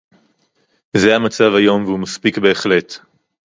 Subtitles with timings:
[0.97, 2.93] זה המצב היום והוא מספיק בהחלט